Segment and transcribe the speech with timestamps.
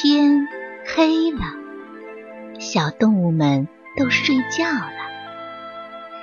[0.00, 0.46] 天
[0.86, 1.40] 黑了，
[2.60, 3.66] 小动物们
[3.96, 4.92] 都睡觉了。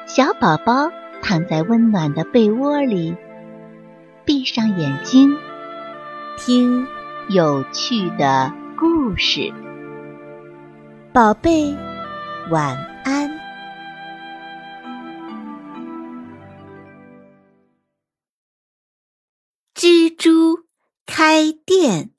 [0.07, 0.89] 小宝宝
[1.21, 3.17] 躺在温暖的被窝里，
[4.23, 5.35] 闭上眼睛，
[6.37, 6.87] 听
[7.27, 9.53] 有趣的故事。
[11.11, 11.75] 宝贝，
[12.49, 13.29] 晚安。
[19.75, 20.63] 蜘蛛
[21.05, 22.14] 开店。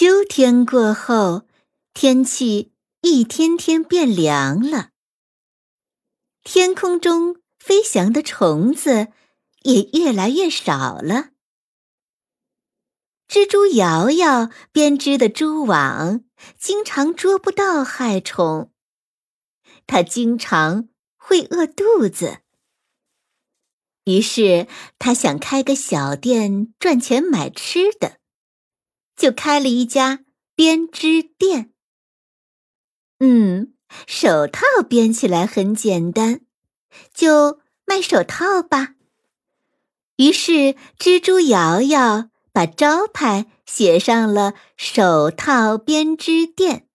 [0.00, 1.42] 秋天过后，
[1.92, 4.90] 天气一天天变凉了。
[6.44, 9.08] 天空中飞翔的虫子
[9.64, 11.30] 也越来越少了。
[13.26, 16.22] 蜘蛛瑶瑶编织的蛛网
[16.56, 18.70] 经常捉不到害虫，
[19.88, 22.42] 它经常会饿肚子。
[24.04, 24.68] 于是，
[25.00, 28.17] 他想开个小店赚钱买吃的。
[29.18, 30.20] 就开了一家
[30.54, 31.72] 编织店。
[33.18, 33.74] 嗯，
[34.06, 36.40] 手套编起来很简单，
[37.12, 38.94] 就卖手套吧。
[40.16, 46.86] 于是，蜘蛛瑶瑶把招牌写上了“手套编织店”，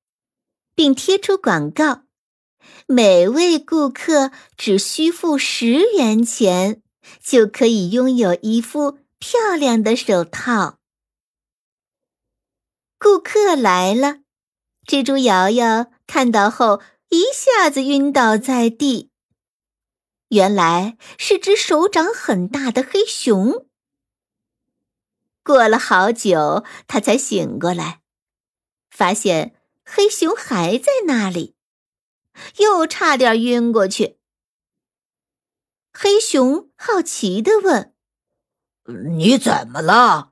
[0.76, 2.04] 并贴出广告：
[2.88, 6.82] 每位顾客只需付十元钱，
[7.22, 10.80] 就可以拥有一副漂亮的手套。
[13.04, 14.20] 顾客来了，
[14.88, 19.12] 蜘蛛瑶瑶看到后一下子晕倒在地。
[20.30, 23.68] 原来是只手掌很大的黑熊。
[25.44, 28.00] 过了好久，他才醒过来，
[28.90, 31.58] 发现黑熊还在那里，
[32.60, 34.18] 又差点晕过去。
[35.92, 37.94] 黑熊好奇的问
[39.18, 40.32] ：“你怎么了？”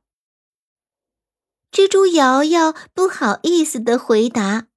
[1.72, 4.68] 蜘蛛瑶瑶不好意思的回答：“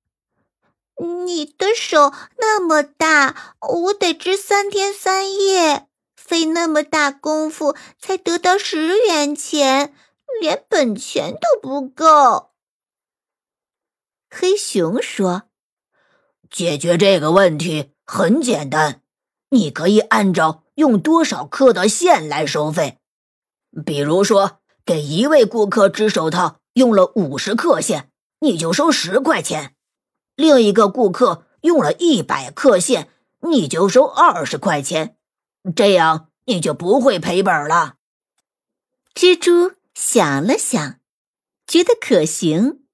[1.27, 9.93] 你的手那么大，我得织三天三夜，费那么大功夫才得到十元钱，
[10.41, 12.53] 连本钱都不够。”
[14.31, 15.43] 黑熊说
[16.49, 19.03] ：“解决这个问题很简单，
[19.51, 23.01] 你可以按照用多少克的线来收费，
[23.85, 29.71] 比如说给一位顾客织手套。”用了五十克线，你就收十块钱；
[30.37, 33.09] 另一个顾客用了一百克线，
[33.41, 35.17] 你就收二十块钱。
[35.75, 37.95] 这样你就不会赔本了。
[39.15, 41.01] 蜘蛛想了想，
[41.67, 42.85] 觉得可行，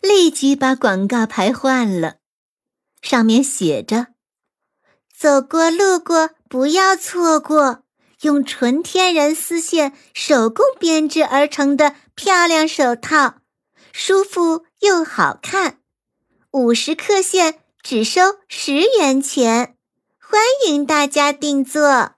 [0.00, 2.16] 立即把广告牌换了，
[3.02, 4.08] 上面写着
[5.14, 7.84] ：“走过路过不要错过。”
[8.22, 13.36] 用纯天然丝线手工编织而成的漂亮手套，
[13.92, 15.78] 舒服又好看。
[16.50, 19.76] 五十克线只收十元钱，
[20.18, 22.16] 欢迎大家定做。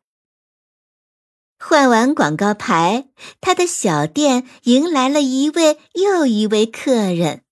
[1.59, 3.09] 换完广告牌，
[3.41, 7.43] 他的小店迎来了一位又一位客人。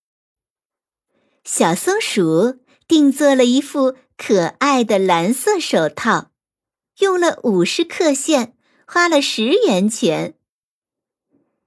[1.45, 6.30] 小松鼠定做了一副可爱的蓝色手套。
[7.01, 8.57] 用了五十克线，
[8.87, 10.35] 花了十元钱。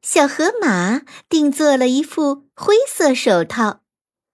[0.02, 3.82] 小河马定做了一副灰色手套，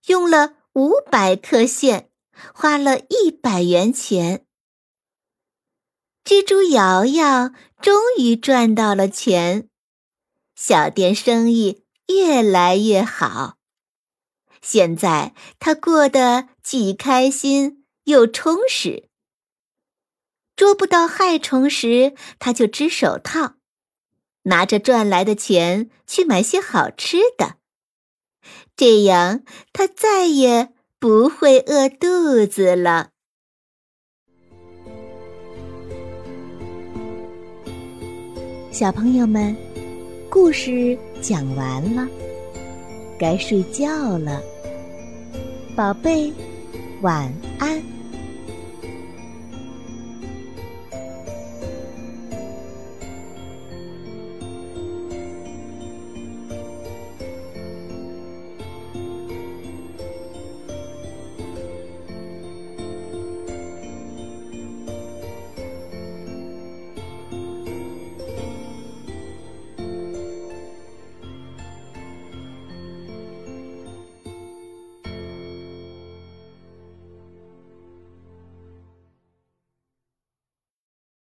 [0.08, 2.10] 用了五百克线，
[2.54, 4.46] 花了一百元钱。
[6.24, 9.70] 蜘蛛瑶瑶终于赚到了钱，
[10.56, 13.58] 小店生意越来越好。
[14.62, 19.09] 现在他过得既开心又充实。
[20.60, 23.54] 捉不到害虫时，他就织手套，
[24.44, 27.56] 拿着赚来的钱去买些好吃的，
[28.76, 33.12] 这样他再也不会饿肚子了。
[38.70, 39.56] 小朋友们，
[40.30, 42.06] 故事讲完了，
[43.18, 44.44] 该睡觉了，
[45.74, 46.34] 宝贝，
[47.02, 47.82] 晚安。